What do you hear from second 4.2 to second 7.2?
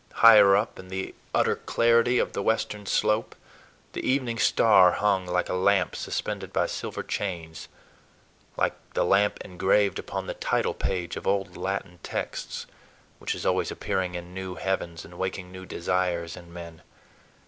star hung like a lamp suspended by silver